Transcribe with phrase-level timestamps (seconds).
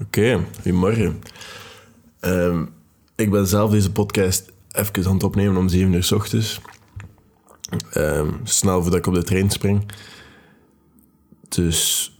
[0.00, 1.22] Oké, goedemorgen.
[2.20, 2.64] Ehm,
[3.14, 6.60] ik ben zelf deze podcast even aan het opnemen om 7 uur s ochtends.
[7.92, 9.92] Ehm, snel voordat ik op de trein spring.
[11.48, 12.12] Dus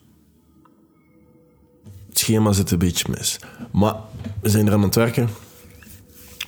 [2.08, 3.38] het schema zit een beetje mis.
[3.72, 3.94] Maar
[4.40, 5.28] we zijn eraan aan het werken.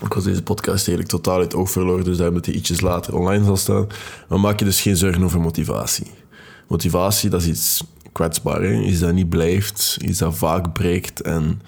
[0.01, 3.45] Ik was deze podcast eigenlijk totaal uit oog verloren, dus dat hij ietsjes later online
[3.45, 3.87] zal staan.
[4.29, 6.07] Maar maak je dus geen zorgen over motivatie.
[6.69, 7.85] Motivatie, dat is iets
[8.17, 8.75] kwetsbaar.
[8.75, 11.63] Iets dat niet blijft, iets dat vaak breekt en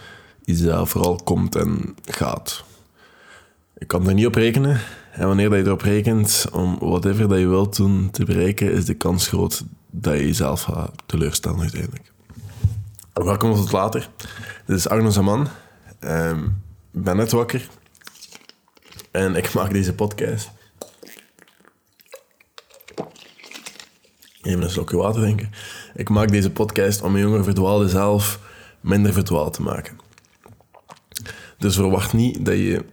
[0.45, 2.65] iets dat vooral komt en gaat.
[3.79, 4.81] Ik kan er niet op rekenen.
[5.13, 8.85] En wanneer dat je erop rekent om whatever dat je wilt doen te bereiken, is
[8.85, 12.13] de kans groot dat je jezelf gaat teleurstellen uiteindelijk.
[13.13, 14.09] Welkom tot later.
[14.67, 15.49] Dit is Arno Zaman.
[15.99, 16.45] Ehm,
[16.93, 17.69] ik ben net wakker.
[19.11, 20.51] En ik maak deze podcast.
[24.43, 25.51] Even een slokje water denken.
[25.95, 28.41] Ik maak deze podcast om mijn jonge verdwaalde zelf
[28.81, 29.99] minder verdwaald te maken.
[31.59, 32.85] Dus verwacht niet dat je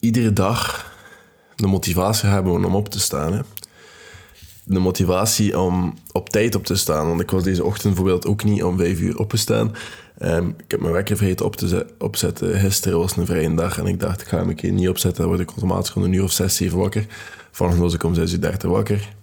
[0.00, 0.92] iedere dag
[1.54, 3.32] de motivatie hebt om op te staan.
[3.32, 3.40] Hè.
[4.64, 7.08] De motivatie om op tijd op te staan.
[7.08, 9.74] Want ik was deze ochtend bijvoorbeeld ook niet om vijf uur op te staan.
[10.22, 12.60] Um, ik heb mijn wekker vergeten op te opzetten.
[12.60, 15.20] Gisteren was een vrije dag en ik dacht, ik ga hem een keer niet opzetten.
[15.20, 17.06] Dan word ik automatisch gewoon een uur of zes, zeven wakker.
[17.50, 19.15] Vanochtend was ik om zes uur dertig wakker.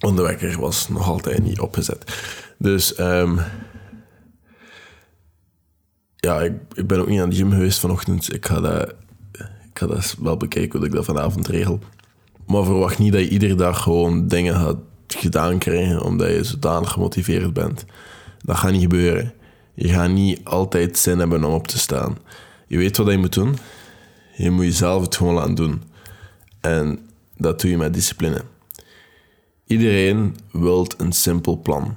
[0.00, 2.04] Want de wekker was nog altijd niet opgezet.
[2.58, 3.40] Dus um,
[6.16, 8.34] ja, ik, ik, ben ook niet aan de gym geweest vanochtend.
[8.34, 8.94] Ik ga dat,
[9.32, 11.78] ik ga dat wel bekijken hoe ik dat vanavond regel.
[12.46, 16.92] Maar verwacht niet dat je iedere dag gewoon dingen gaat gedaan krijgen omdat je zodanig
[16.92, 17.84] gemotiveerd bent.
[18.38, 19.32] Dat gaat niet gebeuren.
[19.74, 22.18] Je gaat niet altijd zin hebben om op te staan.
[22.66, 23.56] Je weet wat je moet doen.
[24.36, 25.82] Je moet jezelf het gewoon laten doen.
[26.60, 26.98] En
[27.36, 28.42] dat doe je met discipline.
[29.70, 31.96] Iedereen wil een simpel plan.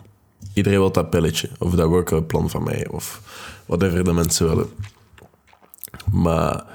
[0.53, 3.21] Iedereen wil dat pilletje of dat workoutplan van mij of
[3.65, 4.69] whatever de mensen willen.
[6.11, 6.65] Maar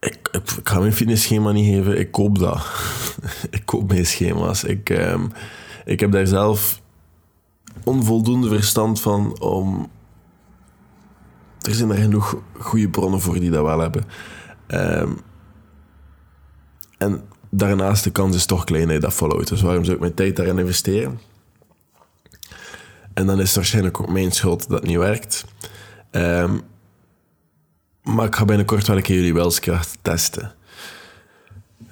[0.00, 0.30] ik,
[0.64, 1.98] ga mijn fitnessschema niet geven.
[1.98, 2.66] Ik koop dat.
[3.50, 4.64] ik koop mijn schema's.
[4.64, 5.32] Ik, um,
[5.84, 6.80] ik heb daar zelf
[7.84, 9.90] onvoldoende verstand van om.
[11.60, 14.04] Er zijn er genoeg goede bronnen voor die dat wel hebben.
[14.68, 15.20] Um,
[16.98, 17.22] en
[17.54, 19.48] daarnaast de kans is toch klein dat je dat followt.
[19.48, 21.20] Dus waarom zou ik mijn tijd daarin investeren?
[23.14, 25.44] En dan is het waarschijnlijk ook mijn schuld dat het niet werkt.
[26.10, 26.62] Um,
[28.02, 30.54] maar ik ga binnenkort wel een keer jullie welskracht testen.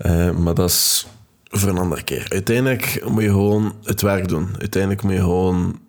[0.07, 1.07] Uh, maar dat is
[1.45, 2.27] voor een andere keer.
[2.29, 4.49] Uiteindelijk moet je gewoon het werk doen.
[4.59, 5.81] Uiteindelijk moet je gewoon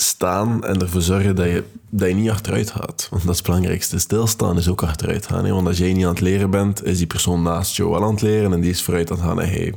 [0.00, 3.06] staan en ervoor zorgen dat je, dat je niet achteruit gaat.
[3.10, 3.98] Want dat is het belangrijkste.
[3.98, 5.44] Stilstaan is ook achteruit gaan.
[5.44, 5.52] Hè?
[5.52, 8.12] Want als jij niet aan het leren bent, is die persoon naast jou wel aan
[8.12, 9.74] het leren en die is vooruit aan het gaan en hij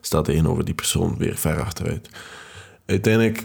[0.00, 2.08] staat tegenover die persoon weer ver achteruit.
[2.86, 3.44] Uiteindelijk,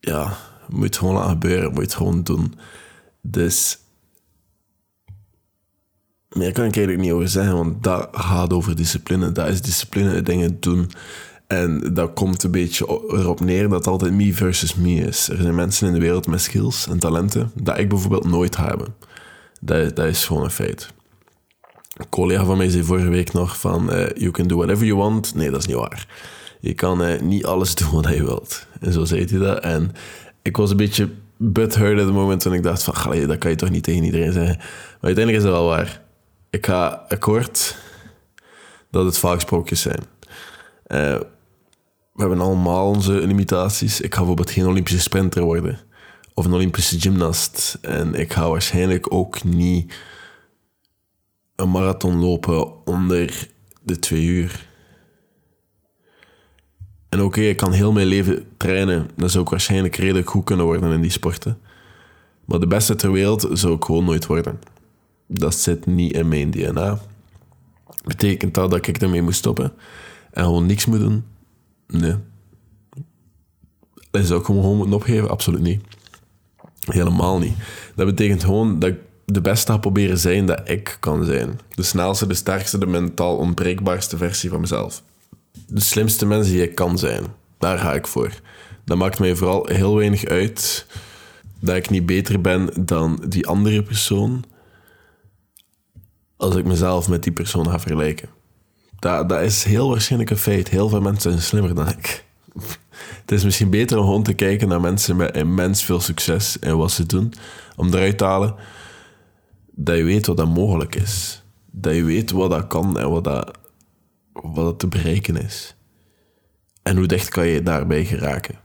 [0.00, 0.36] ja,
[0.68, 2.54] moet gewoon laten gebeuren, moet gewoon doen.
[3.20, 3.78] Dus
[6.28, 9.32] meer kan ik eigenlijk niet over zeggen, want dat gaat over discipline.
[9.32, 10.90] Dat is discipline, dingen doen.
[11.50, 15.28] En dat komt een beetje erop neer dat het altijd me versus me is.
[15.28, 18.88] Er zijn mensen in de wereld met skills en talenten dat ik bijvoorbeeld nooit heb.
[19.60, 20.88] Dat, dat is gewoon een feit.
[21.96, 24.98] Een collega van mij zei vorige week nog van uh, you can do whatever you
[24.98, 25.34] want.
[25.34, 26.06] Nee, dat is niet waar.
[26.60, 28.66] Je kan uh, niet alles doen wat je wilt.
[28.80, 29.58] En zo zei hij dat.
[29.58, 29.92] En
[30.42, 33.56] ik was een beetje butthurt op het moment toen ik dacht van, dat kan je
[33.56, 34.56] toch niet tegen iedereen zeggen.
[34.56, 36.02] Maar uiteindelijk is dat wel waar.
[36.50, 37.76] Ik ga akkoord
[38.90, 40.02] dat het vaak sprookjes zijn.
[40.86, 41.20] Uh,
[42.12, 44.00] we hebben allemaal onze limitaties.
[44.00, 45.78] Ik ga bijvoorbeeld geen Olympische sprinter worden.
[46.34, 47.78] Of een Olympische gymnast.
[47.80, 49.94] En ik ga waarschijnlijk ook niet
[51.56, 53.48] een marathon lopen onder
[53.82, 54.68] de twee uur.
[57.08, 59.10] En oké, ik kan heel mijn leven trainen.
[59.16, 61.58] Dan zou ik waarschijnlijk redelijk goed kunnen worden in die sporten.
[62.44, 64.60] Maar de beste ter wereld zou ik gewoon nooit worden.
[65.26, 66.98] Dat zit niet in mijn DNA.
[68.04, 69.72] Betekent dat dat ik ermee moet stoppen
[70.30, 71.24] en gewoon niks moet doen?
[71.90, 72.16] Nee.
[74.10, 75.30] Dat zou ik gewoon moeten opgeven?
[75.30, 75.82] Absoluut niet.
[76.80, 77.54] Helemaal niet.
[77.94, 81.58] Dat betekent gewoon dat ik de beste ga proberen zijn dat ik kan zijn.
[81.74, 85.02] De snelste, de sterkste, de mentaal onbreekbaarste versie van mezelf.
[85.66, 87.24] De slimste mens die ik kan zijn.
[87.58, 88.40] Daar ga ik voor.
[88.84, 90.86] Dat maakt mij vooral heel weinig uit
[91.60, 94.44] dat ik niet beter ben dan die andere persoon
[96.36, 98.28] als ik mezelf met die persoon ga vergelijken.
[99.00, 100.68] Dat, dat is heel waarschijnlijk een feit.
[100.68, 102.24] Heel veel mensen zijn slimmer dan ik.
[103.20, 106.76] Het is misschien beter om gewoon te kijken naar mensen met immens veel succes en
[106.76, 107.32] wat ze doen.
[107.76, 108.54] Om eruit te halen
[109.70, 111.42] dat je weet wat dat mogelijk is.
[111.70, 113.58] Dat je weet wat dat kan en wat dat,
[114.32, 115.76] wat dat te bereiken is.
[116.82, 118.58] En hoe dicht kan je daarbij geraken.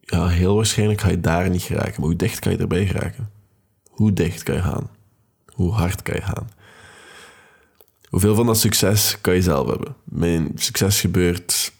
[0.00, 1.94] ja, heel waarschijnlijk ga je daar niet geraken.
[1.96, 3.30] Maar hoe dicht kan je erbij geraken?
[3.90, 4.90] Hoe dicht kan je gaan?
[5.46, 6.48] Hoe hard kan je gaan?
[8.12, 9.96] Hoeveel van dat succes kan je zelf hebben?
[10.04, 11.72] Mijn succes gebeurt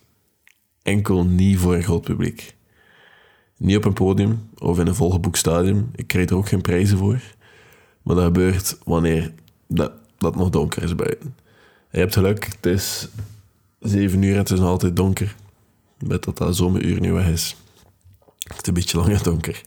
[0.82, 2.54] enkel niet voor een groot publiek.
[3.56, 5.90] Niet op een podium of in een volgeboekt stadium.
[5.94, 7.20] Ik krijg er ook geen prijzen voor.
[8.02, 9.32] Maar dat gebeurt wanneer
[9.66, 11.36] dat, nog donker is buiten.
[11.90, 13.08] je hebt geluk, het is
[13.80, 15.36] zeven uur en het is nog altijd donker.
[15.98, 17.56] Met dat dat zomeruur nu weg is.
[18.42, 19.62] Het is een beetje langer donker.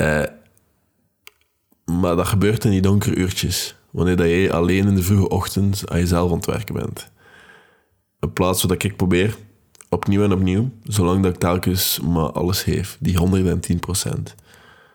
[0.00, 0.24] Uh,
[1.84, 3.74] maar dat gebeurt in die donkere uurtjes.
[3.96, 7.10] Wanneer dat jij alleen in de vroege ochtend aan jezelf aan het werken bent.
[8.20, 9.36] Een plaats waar ik probeer,
[9.88, 14.34] opnieuw en opnieuw, zolang dat ik telkens maar alles geef, die 110 procent.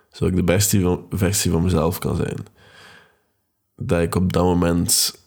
[0.09, 2.37] Zodat ik de beste versie van mezelf kan zijn.
[3.75, 5.19] Dat ik op dat moment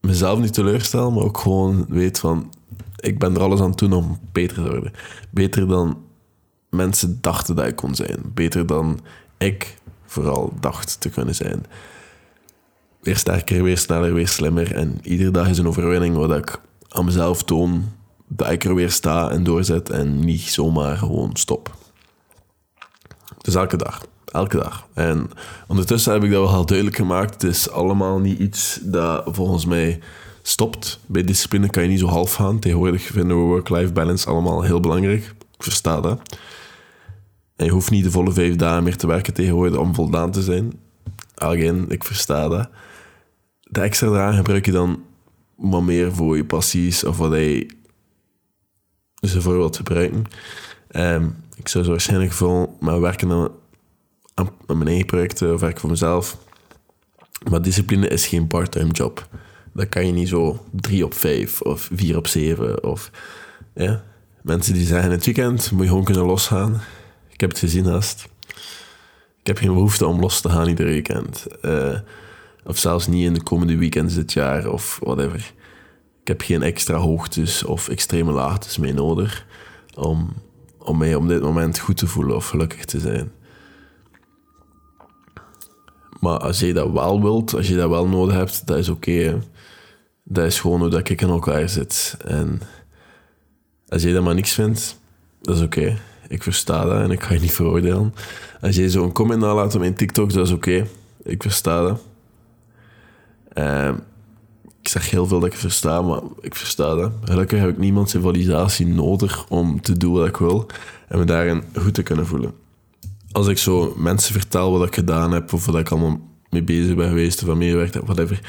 [0.00, 2.52] mezelf niet teleurstel, maar ook gewoon weet van,
[2.96, 4.92] ik ben er alles aan toe om beter te worden.
[5.30, 6.04] Beter dan
[6.70, 8.20] mensen dachten dat ik kon zijn.
[8.34, 9.00] Beter dan
[9.38, 11.66] ik vooral dacht te kunnen zijn.
[13.04, 14.74] Weer sterker, weer sneller, weer slimmer.
[14.74, 17.84] En iedere dag is een overwinning waar ik aan mezelf toon
[18.28, 21.74] dat ik er weer sta en doorzet en niet zomaar gewoon stop.
[23.40, 24.06] Dus elke dag.
[24.24, 24.86] Elke dag.
[24.94, 25.30] En
[25.68, 27.32] ondertussen heb ik dat wel duidelijk gemaakt.
[27.32, 30.00] Het is allemaal niet iets dat volgens mij
[30.42, 31.00] stopt.
[31.06, 32.58] Bij discipline kan je niet zo half gaan.
[32.58, 35.34] Tegenwoordig vinden we work-life balance allemaal heel belangrijk.
[35.56, 36.38] Ik versta dat.
[37.56, 40.42] En je hoeft niet de volle vijf dagen meer te werken tegenwoordig om voldaan te
[40.42, 40.72] zijn.
[41.34, 42.68] Again, ik versta dat.
[43.74, 45.02] De extra dagen gebruik je dan
[45.54, 47.70] wat meer voor je passies of wat hij
[49.20, 50.24] ze voor wilt gebruiken.
[50.96, 53.48] Um, ik zou zo waarschijnlijk veel maar werken aan,
[54.34, 56.36] aan, mijn eigen projecten of werken voor mezelf.
[57.50, 59.28] Maar discipline is geen part-time job.
[59.72, 62.84] Dat kan je niet zo drie op vijf of vier op zeven.
[62.84, 63.10] Of,
[63.74, 64.02] ja.
[64.42, 66.80] Mensen die zeggen het weekend moet je gewoon kunnen losgaan.
[67.28, 68.28] Ik heb het gezien haast.
[69.40, 71.46] Ik heb geen behoefte om los te gaan ieder weekend.
[71.62, 71.98] Uh,
[72.66, 75.52] of zelfs niet in de komende weekends dit jaar of whatever.
[76.20, 79.46] Ik heb geen extra hoogtes of extreme laagtes mee nodig
[79.94, 80.32] om,
[80.78, 83.32] om mij op dit moment goed te voelen of gelukkig te zijn.
[86.20, 89.42] Maar als je dat wel wilt, als je dat wel nodig hebt, dat is oké.
[90.22, 92.16] Dat is gewoon hoe dat ik in elkaar zit.
[92.24, 92.60] En
[93.88, 94.98] als je dat maar niks vindt,
[95.40, 95.98] dat is oké.
[96.28, 98.14] Ik versta dat en ik ga je niet veroordelen.
[98.60, 100.86] Als je zo'n comment nalaat op mijn TikTok, dat is oké.
[101.22, 102.02] Ik versta dat.
[103.54, 103.90] Uh,
[104.84, 107.12] ik zeg heel veel dat ik versta, maar ik versta dat.
[107.24, 110.66] Gelukkig heb ik niemand zijn validatie nodig om te doen wat ik wil
[111.08, 112.52] en me daarin goed te kunnen voelen.
[113.32, 116.20] Als ik zo mensen vertel wat ik gedaan heb of wat ik allemaal
[116.50, 118.40] mee bezig ben geweest of aan meegewerkt heb, whatever,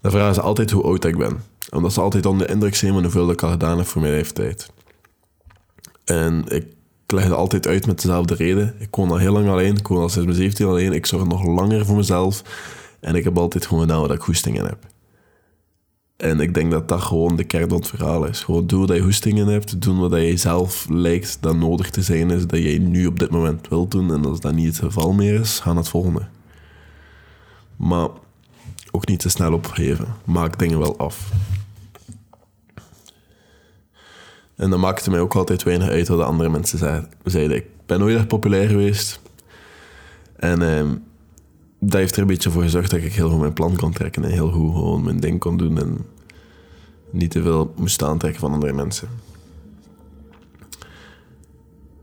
[0.00, 1.40] dan vragen ze altijd hoe oud ik ben.
[1.70, 4.12] Omdat ze altijd onder de indruk zijn van hoeveel ik al gedaan heb voor mijn
[4.12, 4.70] leeftijd.
[6.04, 6.66] En ik
[7.06, 8.74] leg het altijd uit met dezelfde reden.
[8.78, 11.24] Ik woon al heel lang alleen, ik woon al sinds mijn 17 alleen, ik zorg
[11.24, 12.42] nog langer voor mezelf
[13.02, 14.86] en ik heb altijd gewoon gedaan wat ik goestingen heb.
[16.16, 18.40] En ik denk dat dat gewoon de kern van het verhaal is.
[18.40, 22.30] Gewoon doe wat je hoestingen hebt, doen wat je zelf lijkt dat nodig te zijn
[22.30, 24.12] is, dat jij nu op dit moment wilt doen.
[24.12, 26.26] En als dat niet het geval meer is, ga naar het volgende.
[27.76, 28.08] Maar
[28.90, 30.06] ook niet te snel opgeven.
[30.24, 31.30] Maak dingen wel af.
[34.56, 36.78] En dat maakte mij ook altijd weinig uit wat de andere mensen
[37.24, 37.56] zeiden.
[37.56, 39.20] Ik ben nooit echt populair geweest.
[40.36, 40.94] En ehm,
[41.84, 44.24] dat heeft er een beetje voor gezorgd dat ik heel goed mijn plan kon trekken
[44.24, 45.98] en heel goed gewoon mijn ding kon doen en
[47.10, 49.08] niet te veel moest aantrekken van andere mensen.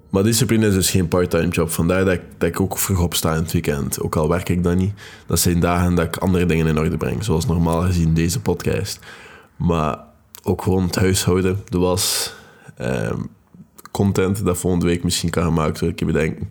[0.09, 1.69] Maar discipline is dus geen part-time job.
[1.69, 4.01] Vandaar dat ik, dat ook vroeg opsta in het weekend.
[4.01, 4.93] Ook al werk ik dan niet.
[5.27, 7.23] Dat zijn dagen dat ik andere dingen in orde breng.
[7.23, 8.99] Zoals normaal gezien deze podcast.
[9.55, 9.99] Maar
[10.43, 12.33] ook gewoon het huishouden, de was,
[12.81, 13.29] um,
[13.91, 15.97] content dat volgende week misschien kan gemaakt worden.
[15.97, 16.47] Ik bedenken.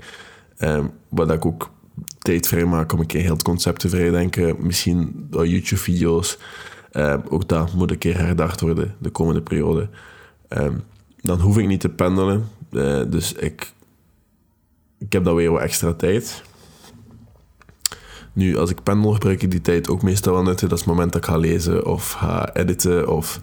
[0.59, 1.71] Um, waar ik ook
[2.19, 4.57] tijd vrijmaken om een keer heel het concept te vrijdenken.
[4.59, 6.39] Misschien door YouTube-video's.
[6.93, 9.89] Um, ook dat moet een keer herdacht worden de komende periode.
[10.49, 10.83] Um,
[11.21, 12.49] dan hoef ik niet te pendelen.
[12.71, 13.73] Uh, dus ik,
[14.99, 16.43] ik heb dan weer wat extra tijd.
[18.33, 20.69] Nu, als ik pendel, gebruik ik die tijd ook meestal wel nutten.
[20.69, 23.41] Dat is het moment dat ik ga lezen of ga editen of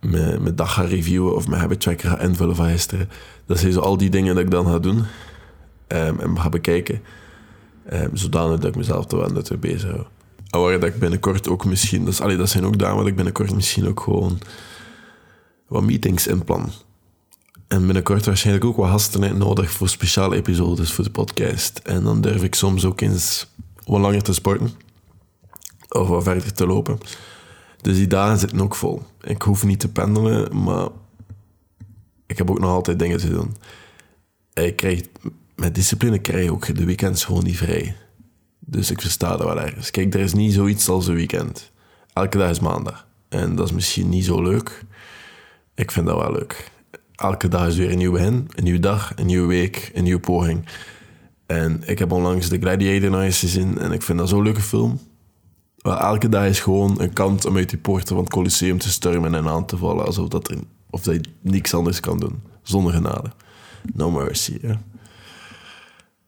[0.00, 3.08] mijn, mijn dag ga reviewen of mijn habit tracker ga invullen van gisteren.
[3.46, 5.04] Dat zijn zo al die dingen dat ik dan ga doen
[5.88, 7.02] um, en ga bekijken.
[7.92, 10.04] Um, zodanig dat ik mezelf er wel net bezig hou.
[10.50, 12.08] En waar dat ik binnenkort ook misschien...
[12.18, 14.38] Allee, dat zijn ook dagen waar ik binnenkort misschien ook gewoon
[15.66, 16.70] wat meetings inplan.
[17.68, 21.78] En binnenkort waarschijnlijk ook wat gasten nodig voor speciale episodes voor de podcast.
[21.78, 23.46] En dan durf ik soms ook eens
[23.84, 24.70] wat langer te sporten.
[25.88, 26.98] Of wat verder te lopen.
[27.80, 29.02] Dus die dagen zitten ook vol.
[29.20, 30.88] Ik hoef niet te pendelen, maar
[32.26, 33.56] ik heb ook nog altijd dingen te doen.
[34.54, 35.02] Ik krijg,
[35.56, 37.96] met discipline krijg je ook de weekends gewoon niet vrij.
[38.58, 39.90] Dus ik versta dat wel ergens.
[39.90, 41.72] Kijk, er is niet zoiets als een weekend.
[42.12, 43.06] Elke dag is maandag.
[43.28, 44.84] En dat is misschien niet zo leuk.
[45.74, 46.70] Ik vind dat wel leuk.
[47.14, 50.20] Elke dag is weer een nieuw begin, een nieuwe dag, een nieuwe week, een nieuwe
[50.20, 50.64] poging.
[51.46, 54.60] En ik heb onlangs de Gladiator nog eens gezien en ik vind dat zo'n leuke
[54.60, 54.98] film.
[55.82, 58.90] Maar elke dag is gewoon een kant om uit die poorten van het Colosseum te
[58.90, 60.06] stormen en aan te vallen.
[60.06, 60.58] Alsof dat, er,
[60.90, 62.42] of dat je niks anders kan doen.
[62.62, 63.30] Zonder genade.
[63.94, 64.58] No mercy.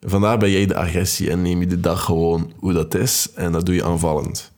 [0.00, 3.32] Vandaar ben jij de agressie en neem je de dag gewoon hoe dat is.
[3.34, 4.52] En dat doe je aanvallend.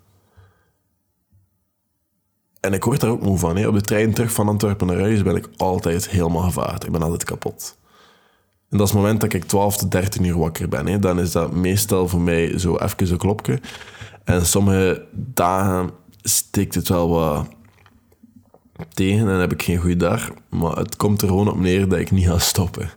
[2.60, 3.56] En ik word daar ook moe van.
[3.56, 3.68] Hè?
[3.68, 6.84] Op de trein terug van Antwerpen naar huis ben ik altijd helemaal gevaard.
[6.84, 7.78] Ik ben altijd kapot.
[8.70, 10.86] En dat is het moment dat ik 12 tot 13 uur wakker ben.
[10.86, 10.98] Hè?
[10.98, 13.60] Dan is dat meestal voor mij zo even een klopje.
[14.24, 15.90] En sommige dagen
[16.22, 17.46] steekt het wel wat
[18.88, 20.30] tegen en heb ik geen goede dag.
[20.48, 22.90] Maar het komt er gewoon op neer dat ik niet ga stoppen.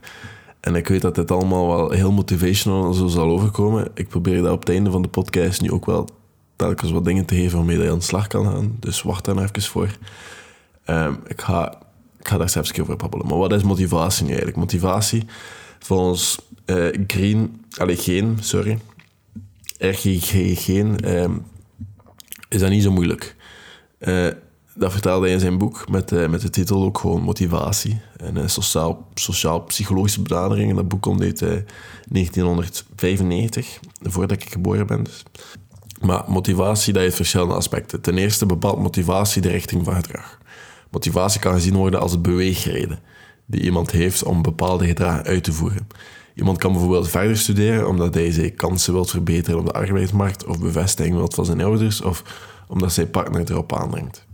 [0.63, 3.91] En ik weet dat dit allemaal wel heel motivational zo zal overkomen.
[3.93, 6.09] Ik probeer dat op het einde van de podcast nu ook wel
[6.55, 8.75] telkens wat dingen te geven waarmee je aan de slag kan gaan.
[8.79, 9.97] Dus wacht daar even voor.
[10.85, 11.79] Um, ik, ga,
[12.19, 13.27] daar zelfs over babbelen.
[13.27, 14.57] Maar wat is motivatie nu eigenlijk?
[14.57, 15.23] Motivatie,
[15.79, 18.79] volgens uh, Green, allez, geen, sorry,
[19.77, 21.45] RGG geen, um,
[22.49, 23.35] is dat niet zo moeilijk.
[23.99, 24.27] Uh,
[24.75, 28.01] dat vertelde hij in zijn boek met, uh, met de titel ook gewoon motivatie.
[28.17, 30.75] En uh, sociaal, sociaal-psychologische benaderingen.
[30.75, 35.03] Dat boek komt uit 1995, voordat ik geboren ben.
[35.03, 35.23] Dus.
[36.01, 38.01] Maar motivatie, dat heeft verschillende aspecten.
[38.01, 40.37] Ten eerste bepaalt motivatie de richting van gedrag.
[40.89, 42.99] Motivatie kan gezien worden als de beweegreden
[43.45, 45.87] die iemand heeft om bepaalde gedrag uit te voeren.
[46.35, 50.59] Iemand kan bijvoorbeeld verder studeren omdat hij zijn kansen wil verbeteren op de arbeidsmarkt of
[50.59, 52.23] bevestiging wil van zijn ouders of
[52.67, 54.25] omdat zijn partner erop aandringt.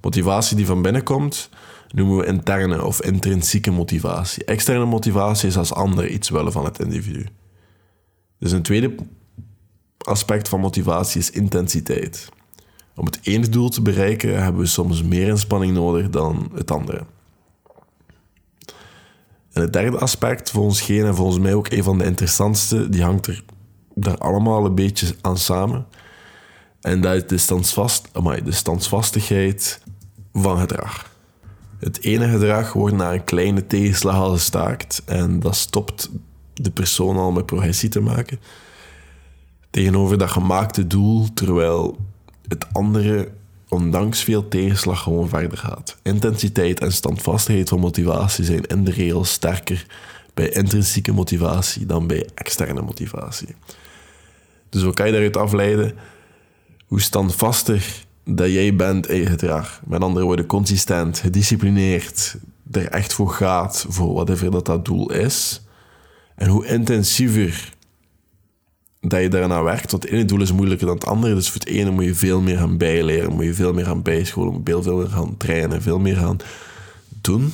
[0.00, 1.50] Motivatie die van binnen komt,
[1.94, 4.44] noemen we interne of intrinsieke motivatie.
[4.44, 7.26] Externe motivatie is als ander iets willen van het individu.
[8.38, 8.94] Dus een tweede
[9.98, 12.28] aspect van motivatie is intensiteit.
[12.94, 17.04] Om het ene doel te bereiken hebben we soms meer inspanning nodig dan het andere.
[19.52, 23.02] En het derde aspect, volgens Geen en volgens mij ook een van de interessantste, die
[23.02, 23.44] hangt er
[23.94, 25.86] daar allemaal een beetje aan samen.
[26.80, 28.08] En dat is de, standsvast,
[28.44, 29.80] de standsvastigheid
[30.42, 31.10] van gedrag.
[31.78, 36.10] Het ene gedrag wordt na een kleine tegenslag al gestaakt en dat stopt
[36.54, 38.40] de persoon al met progressie te maken.
[39.70, 41.98] Tegenover dat gemaakte doel, terwijl
[42.48, 43.28] het andere,
[43.68, 45.96] ondanks veel tegenslag, gewoon verder gaat.
[46.02, 49.86] Intensiteit en standvastigheid van motivatie zijn in de regel sterker
[50.34, 53.54] bij intrinsieke motivatie dan bij externe motivatie.
[54.68, 55.94] Dus wat kan je daaruit afleiden?
[56.86, 59.80] Hoe standvastig dat jij bent in je gedrag.
[59.86, 62.36] Met andere woorden, consistent, gedisciplineerd,
[62.70, 65.62] er echt voor gaat, voor whatever dat dat doel is.
[66.34, 67.76] En hoe intensiever
[69.00, 71.34] dat je daarna werkt, want het ene doel is moeilijker dan het andere.
[71.34, 74.02] Dus voor het ene moet je veel meer gaan bijleren, moet je veel meer gaan
[74.02, 76.36] bijscholen, veel meer gaan trainen, veel meer gaan
[77.20, 77.52] doen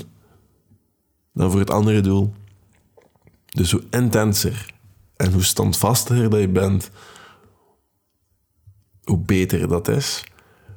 [1.33, 2.33] dan voor het andere doel.
[3.47, 4.73] Dus hoe intenser
[5.17, 6.91] en hoe standvastiger dat je bent,
[9.05, 10.25] hoe beter dat is.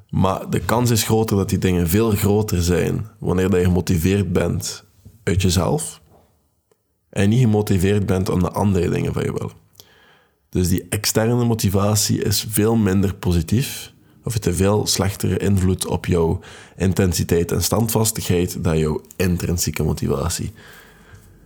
[0.09, 4.83] Maar de kans is groter dat die dingen veel groter zijn wanneer je gemotiveerd bent
[5.23, 6.01] uit jezelf
[7.09, 9.51] en niet gemotiveerd bent om de andere dingen van je willen.
[10.49, 16.05] Dus die externe motivatie is veel minder positief of heeft een veel slechtere invloed op
[16.05, 16.39] jouw
[16.77, 20.51] intensiteit en standvastigheid dan jouw intrinsieke motivatie.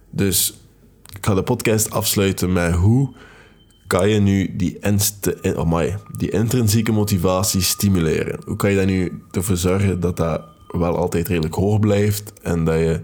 [0.09, 0.53] Dus
[1.15, 3.13] ik ga de podcast afsluiten met hoe
[3.91, 4.79] kan je nu die,
[5.55, 5.83] oh
[6.17, 8.39] die intrinsieke motivatie stimuleren?
[8.45, 12.65] Hoe kan je daar nu ervoor zorgen dat dat wel altijd redelijk hoog blijft en
[12.65, 13.01] dat je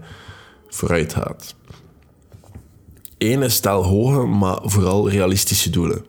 [0.68, 1.54] vooruit gaat?
[3.18, 6.04] Eén is stel hoge, maar vooral realistische doelen.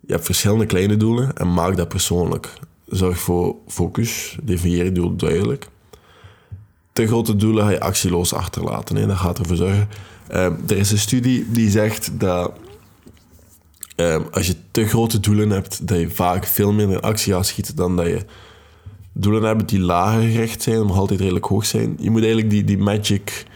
[0.00, 2.52] Je hebt verschillende kleine doelen en maak dat persoonlijk.
[2.86, 5.68] Zorg voor focus, definieer je doel duidelijk.
[6.92, 8.96] Te grote doelen ga je actieloos achterlaten.
[8.96, 9.06] Hè?
[9.06, 9.88] Dat gaat ervoor zorgen.
[10.30, 12.52] Uh, er is een studie die zegt dat
[13.98, 17.76] Ehm, als je te grote doelen hebt, dat je vaak veel minder actie gaat schieten
[17.76, 18.24] dan dat je
[19.12, 21.96] doelen hebt die lager gericht zijn, maar altijd redelijk hoog zijn.
[22.00, 23.46] Je moet eigenlijk die, die, magic,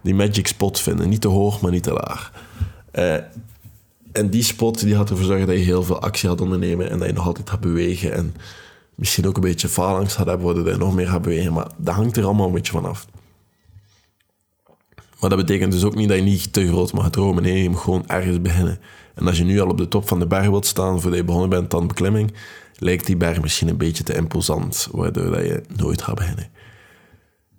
[0.00, 1.08] die magic spot vinden.
[1.08, 2.32] Niet te hoog, maar niet te laag.
[2.94, 3.14] Uh,
[4.12, 6.98] en die spot die gaat ervoor zorgen dat je heel veel actie gaat ondernemen en
[6.98, 8.12] dat je nog altijd gaat bewegen.
[8.12, 8.34] En
[8.94, 11.52] misschien ook een beetje faalangst gaat hebben, waardoor je nog meer gaat bewegen.
[11.52, 13.06] Maar dat hangt er allemaal een beetje van af.
[15.20, 17.42] Maar dat betekent dus ook niet dat je niet te groot mag dromen.
[17.42, 18.78] Nee, je moet gewoon ergens beginnen.
[19.14, 21.24] En als je nu al op de top van de berg wilt staan voordat je
[21.24, 22.32] begonnen bent aan beklimming,
[22.76, 26.50] lijkt die berg misschien een beetje te imposant, waardoor dat je nooit gaat beginnen.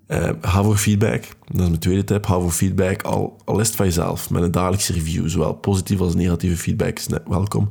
[0.08, 1.22] Uh, ga voor feedback.
[1.48, 2.26] Dat is mijn tweede tip.
[2.26, 4.30] Ga voor feedback, al, al is het van jezelf.
[4.30, 5.30] Met een dagelijkse review.
[5.30, 7.68] Zowel positieve als negatieve feedback is net welkom.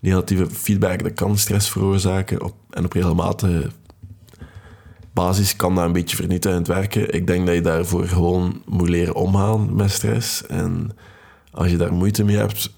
[0.00, 2.42] Negatieve feedback dat kan stress veroorzaken.
[2.42, 3.70] Op, en op regelmatige
[5.12, 7.14] basis kan dat een beetje vernietigend werken.
[7.14, 10.46] Ik denk dat je daarvoor gewoon moet leren omgaan met stress.
[10.46, 10.90] En
[11.50, 12.75] als je daar moeite mee hebt,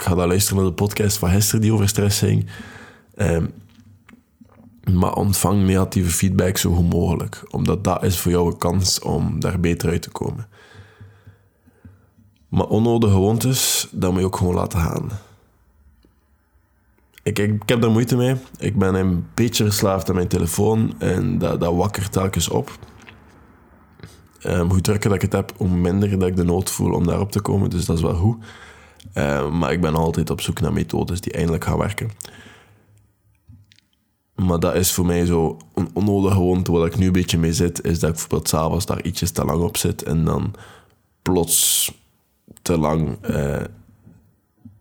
[0.00, 2.46] ga dan luisteren naar de podcast van Hester die over stress ging.
[3.16, 3.52] Um,
[4.92, 7.42] maar ontvang negatieve feedback zo goed mogelijk.
[7.50, 10.48] Omdat dat is voor jou een kans om daar beter uit te komen.
[12.48, 15.10] Maar onnodige gewoontes, dat moet je ook gewoon laten gaan.
[17.22, 18.36] Ik, ik, heb daar moeite mee.
[18.58, 22.78] Ik ben een beetje verslaafd aan mijn telefoon en dat, dat wakkert telkens op.
[24.46, 27.06] Um, hoe drukker dat ik het heb, hoe minder dat ik de nood voel om
[27.06, 27.70] daarop te komen.
[27.70, 28.44] Dus dat is wel goed.
[29.14, 32.10] Um, maar ik ben altijd op zoek naar methodes die eindelijk gaan werken.
[34.34, 37.52] Maar dat is voor mij zo een onnodige gewoonte waar ik nu een beetje mee
[37.52, 40.54] zit, is dat ik bijvoorbeeld s'avonds daar ietsjes te lang op zit en dan
[41.22, 41.92] plots
[42.62, 43.64] te lang eh,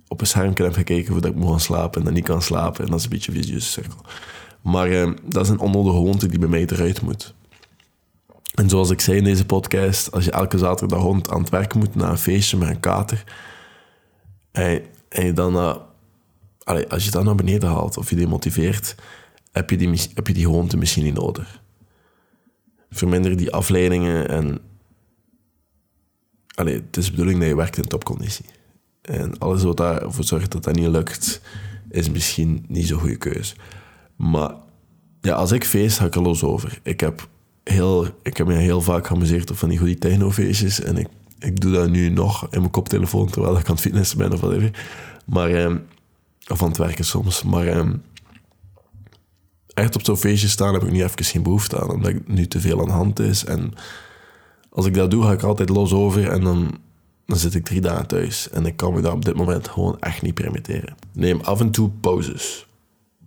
[0.08, 2.84] op een scherm heb gekeken voordat ik moet gaan slapen en dan niet kan slapen.
[2.84, 4.00] En dat is een beetje een vicieuze cirkel.
[4.62, 7.34] Maar eh, dat is een onnodige gewoonte die bij mij eruit moet.
[8.54, 11.74] En zoals ik zei in deze podcast, als je elke zaterdag hond aan het werk
[11.74, 13.24] moet naar een feestje met een kater,
[14.58, 15.82] en, en je dan,
[16.64, 18.96] allez, als je dat naar beneden haalt of je demotiveert,
[19.52, 21.62] heb je die, heb je die gewoonte misschien niet nodig.
[22.90, 24.60] Verminder die afleidingen en...
[26.56, 28.46] Allee, het is de bedoeling dat je werkt in topconditie.
[29.02, 31.42] En alles wat ervoor zorgt dat dat niet lukt,
[31.90, 33.56] is misschien niet zo'n goede keuze.
[34.16, 34.56] Maar
[35.22, 36.80] ja, als ik feest, los over.
[36.84, 37.28] Ik heb,
[37.64, 40.82] heel, ik heb me heel vaak geamuseerd op van die goede technofeestjes.
[40.82, 41.08] En ik,
[41.40, 44.40] ik doe dat nu nog in mijn koptelefoon terwijl ik aan het fitnessen ben of
[44.40, 44.86] whatever.
[45.26, 45.76] Maar, eh,
[46.48, 47.44] of aan het werken soms.
[47.44, 47.90] Maar eh,
[49.74, 52.48] echt op zo'n feestje staan heb ik nu even geen behoefte aan, omdat ik nu
[52.48, 53.46] te veel aan de hand is.
[53.46, 53.74] En
[54.70, 56.78] als ik dat doe, ga ik altijd los over en dan,
[57.26, 58.50] dan zit ik drie dagen thuis.
[58.50, 60.96] En ik kan me dat op dit moment gewoon echt niet permitteren.
[61.14, 62.66] Neem af en toe pauzes.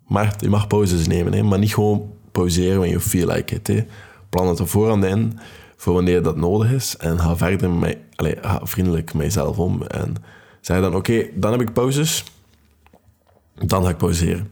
[0.07, 3.67] Maar je mag pauzes nemen, hè, maar niet gewoon pauzeren wanneer je feel like it.
[3.67, 3.87] Hè.
[4.29, 5.39] Plan het op voorhand in
[5.81, 6.97] voor wanneer dat nodig is.
[6.97, 9.83] En ga verder met, allez, ga vriendelijk mijzelf om.
[9.83, 10.15] En
[10.61, 12.25] zeg dan, oké, dan heb ik pauzes.
[13.55, 14.51] Dan ga ik pauzeren.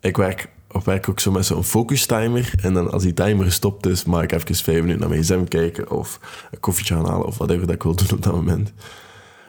[0.00, 2.52] Ik werk of werk ook zo met zo'n focus timer.
[2.62, 5.44] En dan als die timer gestopt is, mag ik even vijf minuten naar mijn gsm
[5.44, 8.72] kijken of een koffietje gaan halen of whatever dat ik wil doen op dat moment.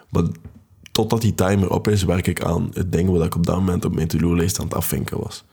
[0.09, 0.23] Maar
[0.91, 3.85] totdat die timer op is, werk ik aan het ding wat ik op dat moment
[3.85, 5.43] op mijn to-do-lijst aan het afvinken was.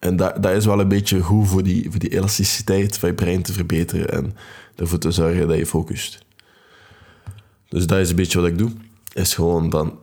[0.00, 3.14] En dat, dat is wel een beetje goed voor die, voor die elasticiteit van je
[3.14, 4.36] brein te verbeteren en
[4.76, 6.24] ervoor te zorgen dat je focust.
[7.68, 8.70] Dus dat is een beetje wat ik doe.
[9.12, 9.98] Is gewoon dan,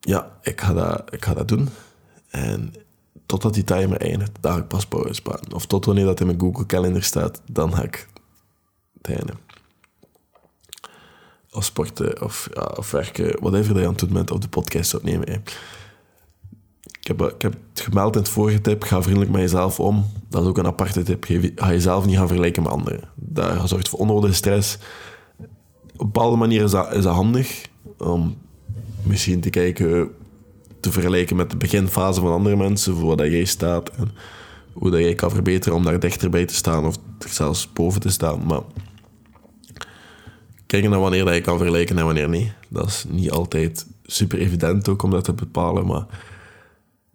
[0.00, 1.68] ja, ik ga dat, ik ga dat doen.
[2.28, 2.74] En
[3.26, 5.22] totdat die timer eindigt, dan ga ik pas pauze
[5.54, 8.08] Of tot wanneer dat in mijn Google Calendar staat, dan ga ik
[9.02, 9.30] het
[11.50, 14.94] Of sporten, of, of werken, whatever dat je aan het doen bent, of de podcast
[14.94, 15.42] opnemen.
[17.08, 20.06] Ik heb, het gemeld in het vorige tip, ga vriendelijk met jezelf om.
[20.28, 21.24] Dat is ook een aparte tip.
[21.54, 23.00] Ga jezelf niet gaan vergelijken met anderen.
[23.14, 24.78] Dat zorgt voor onnodige stress.
[25.92, 28.36] Op een bepaalde manier is dat, is dat handig, om
[29.02, 30.10] misschien te kijken
[30.80, 34.10] te vergelijken met de beginfase van andere mensen, voor waar jij staat en
[34.72, 36.96] hoe dat jij kan verbeteren om daar dichterbij te staan of
[37.28, 38.46] zelfs boven te staan.
[38.46, 38.60] Maar
[40.66, 42.52] kijken naar wanneer dat je kan vergelijken en wanneer niet.
[42.68, 46.06] Dat is niet altijd super evident ook om dat te bepalen, maar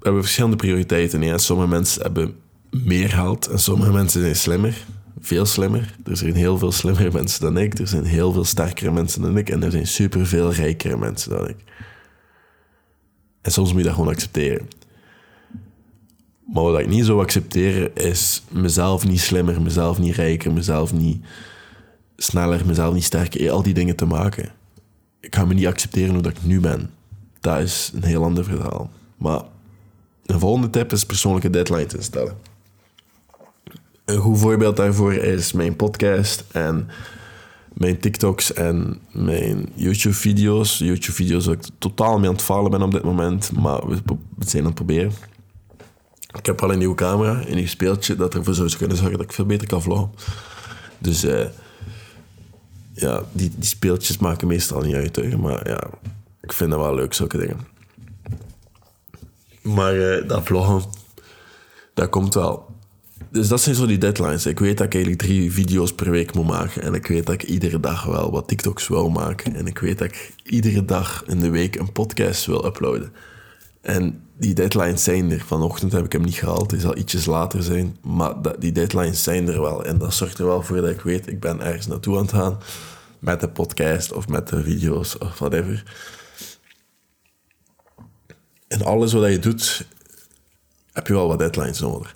[0.02, 1.22] hebben verschillende prioriteiten.
[1.22, 1.38] Ja.
[1.38, 2.36] Sommige mensen hebben
[2.70, 4.86] meer geld en sommige mensen zijn slimmer.
[5.20, 5.96] Veel slimmer.
[6.06, 7.80] Er zijn heel veel slimmere mensen dan ik.
[7.80, 9.50] Er zijn heel veel sterkere mensen dan ik.
[9.50, 11.58] En er zijn superveel rijkere mensen dan ik.
[13.42, 14.68] En soms moet je dat gewoon accepteren.
[16.54, 21.26] Maar wat ik niet zou accepteren is mezelf niet slimmer, mezelf niet rijker, mezelf niet
[22.16, 24.52] sneller, mezelf niet sterker, al die dingen te maken.
[25.20, 26.90] Ik ga me niet accepteren hoe dat ik nu ben.
[27.40, 28.90] Dat is een heel ander verhaal.
[29.18, 29.42] Maar
[30.34, 32.38] een volgende tip is persoonlijke deadlines instellen.
[34.06, 36.90] Een goed voorbeeld daarvoor is mijn podcast en
[37.74, 40.78] mijn TikToks en mijn YouTube-video's.
[40.78, 44.02] YouTube-video's waar ik totaal mee falen ben op dit moment, maar we,
[44.40, 45.12] zijn aan het proberen.
[46.38, 49.26] Ik heb al een nieuwe camera, een nieuw speeltje, dat ervoor zou kunnen zorgen dat
[49.26, 50.12] ik veel beter kan vloggen.
[50.98, 51.46] Dus uh,
[52.94, 55.90] ja, die, die speeltjes maken meestal niet uit, maar ja,
[56.42, 57.58] ik vind dat wel leuk, zulke dingen.
[59.62, 60.82] Maar uh, dat vloggen,
[61.94, 62.72] dat komt wel
[63.32, 64.46] dus dat zijn zo die deadlines.
[64.46, 66.82] Ik weet dat ik eigenlijk drie video's per week moet maken.
[66.82, 69.56] En ik weet dat ik iedere dag wel wat TikToks wil maken.
[69.56, 73.14] En ik weet dat ik iedere dag in de week een podcast wil uploaden.
[73.82, 75.44] En die deadlines zijn er.
[75.46, 76.72] Vanochtend heb ik hem niet gehaald.
[76.72, 77.98] Het zal ietsjes later zijn.
[78.02, 79.86] Maar die deadlines zijn er wel.
[79.86, 82.34] En dat zorgt er wel voor dat ik weet, ik ben ergens naartoe aan het
[82.34, 82.58] gaan.
[83.20, 85.84] Met de podcast of met de video's of whatever.
[88.72, 89.88] En alles wat je doet,
[90.94, 92.16] heb je wel wat deadlines nodig.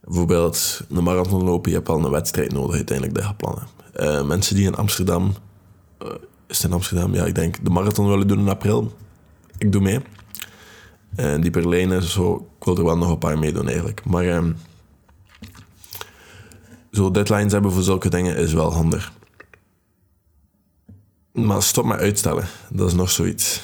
[0.00, 3.66] Bijvoorbeeld een marathon lopen, je hebt al een wedstrijd nodig uiteindelijk dat je plannen.
[3.96, 5.34] Uh, mensen die in Amsterdam,
[6.02, 6.08] uh,
[6.46, 7.14] is het in Amsterdam?
[7.14, 8.96] Ja, ik denk de marathon willen doen in april.
[9.58, 10.00] Ik doe mee.
[11.14, 14.04] En die Berlijnen, zo, ik wil er wel nog een paar meedoen eigenlijk.
[14.04, 14.56] Maar um,
[16.90, 19.12] zo deadlines hebben voor zulke dingen is wel handig.
[21.32, 22.46] Maar stop met uitstellen.
[22.70, 23.60] Dat is nog zoiets.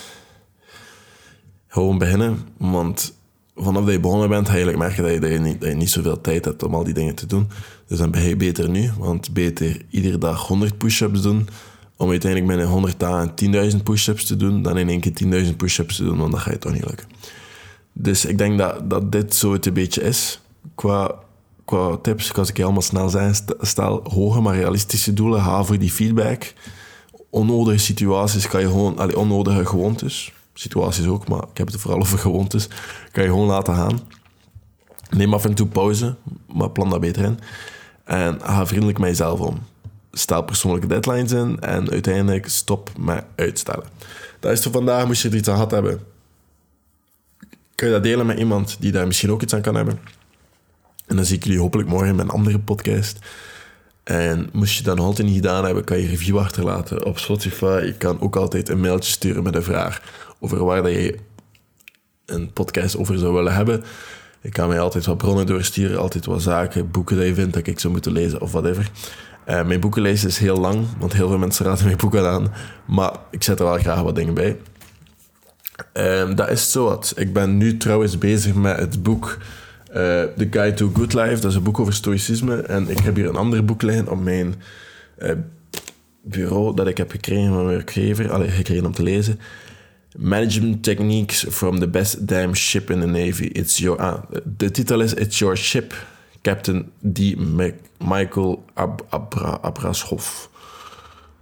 [1.73, 3.15] Gewoon beginnen, want
[3.57, 5.69] vanaf dat je begonnen bent, ga je eigenlijk merken dat je, dat je, niet, dat
[5.69, 7.49] je niet zoveel tijd hebt om al die dingen te doen.
[7.87, 11.49] Dus dan ben je beter nu, want beter iedere dag 100 push-ups doen,
[11.97, 13.33] om uiteindelijk binnen 100 dagen
[13.73, 16.51] 10.000 push-ups te doen, dan in één keer 10.000 push-ups te doen, want dat ga
[16.51, 17.07] je toch niet lukken.
[17.93, 20.41] Dus ik denk dat, dat dit zo het een beetje is.
[20.75, 21.15] Qua,
[21.65, 25.91] qua tips, als ik helemaal snel zijn, stel hoge maar realistische doelen, ga voor die
[25.91, 26.53] feedback.
[27.31, 32.01] Onnodige situaties kan je gewoon, allee, onnodige gewoontes, situaties ook, maar ik heb het vooral
[32.01, 32.69] over gewoontes,
[33.13, 34.01] kan je gewoon laten gaan.
[35.11, 36.17] Neem af en toe pauze,
[36.53, 37.39] maar plan daar beter in.
[38.05, 39.59] En ga vriendelijk met jezelf om.
[40.13, 43.87] Stel persoonlijke deadlines in en uiteindelijk stop met uitstellen.
[44.41, 46.01] Dat is voor vandaag, moest je er iets aan gehad hebben
[47.81, 49.99] kan je dat delen met iemand die daar misschien ook iets aan kan hebben.
[51.07, 53.19] En dan zie ik jullie hopelijk morgen met een andere podcast.
[54.11, 57.83] En moest je dat nog altijd niet gedaan hebben, kan je review achterlaten op Spotify.
[57.85, 60.03] Je kan ook altijd een mailtje sturen met een vraag
[60.41, 61.17] over waar je
[62.27, 63.83] een podcast over zou willen hebben.
[64.41, 67.67] Ik kan mij altijd wat bronnen doorsturen, altijd wat zaken, boeken die je vindt dat
[67.67, 68.91] ik zou moeten lezen of whatever.
[69.49, 72.53] Uh, mijn boekenlijst is heel lang, want heel veel mensen raden mijn boeken aan.
[72.87, 74.57] Maar ik zet er wel graag wat dingen bij.
[75.93, 77.13] Um, dat is zo wat.
[77.17, 79.39] Ik ben nu trouwens bezig met het boek
[79.93, 81.41] The Guide to Good Life.
[81.41, 82.57] Dat is een boek over stoïcisme.
[82.57, 84.55] En ik heb hier een ander boek liggen op mijn
[85.19, 85.31] uh,
[86.23, 88.31] bureau dat ik heb gekregen van mijn werkgever.
[88.31, 89.41] Allee, gekregen om te lezen.
[90.19, 93.45] Management Techniques from the Best Damn Ship in the Navy.
[93.45, 94.23] It's your, ah,
[94.57, 95.95] de titel is It's Your Ship,
[96.43, 97.19] Captain D.
[97.99, 100.51] Michael Ab Abra Abrashoff.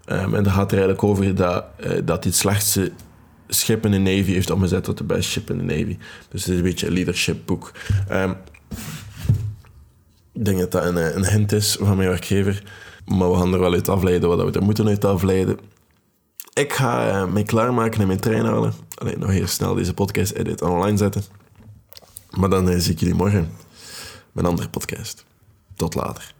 [0.07, 2.93] Um, en dat gaat er eigenlijk over dat, uh, dat dit slechtste
[3.49, 5.97] schip in de Navy heeft omgezet tot de best ship in de Navy.
[6.29, 7.73] Dus het is een beetje een leadership boek.
[8.11, 8.37] Um,
[10.33, 12.63] ik denk dat dat een, eh, een hint is van mijn werkgever.
[13.07, 15.59] Maar we gaan er wel uit afleiden wat we er moeten uit afleiden.
[16.53, 18.73] Ik ga uh, mij klaarmaken en mijn trein halen.
[18.95, 21.23] Alleen nog heel snel deze podcast edit online zetten.
[22.31, 23.51] Maar dan uh, zie ik jullie morgen
[24.33, 25.25] met een andere podcast.
[25.77, 26.35] Tot later.